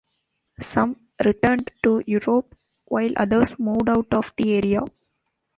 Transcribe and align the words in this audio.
Some 0.59 0.99
returned 1.23 1.69
to 1.83 2.01
Europe 2.07 2.55
while 2.85 3.11
others 3.17 3.59
moved 3.59 3.87
out 3.87 4.11
of 4.15 4.33
the 4.35 4.55
area. 4.55 4.81